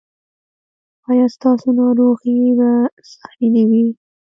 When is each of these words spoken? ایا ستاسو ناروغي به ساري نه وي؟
ایا 1.09 1.25
ستاسو 1.35 1.67
ناروغي 1.77 2.37
به 2.57 2.71
ساري 3.11 3.47
نه 3.55 3.63
وي؟ 3.69 3.85